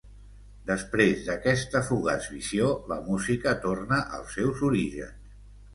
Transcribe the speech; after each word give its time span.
Després 0.69 1.21
d'aquesta 1.27 1.81
fugaç 1.91 2.27
visió, 2.37 2.73
la 2.93 2.99
música 3.11 3.55
torna 3.69 4.05
als 4.19 4.37
seus 4.41 4.69
orígens. 4.73 5.35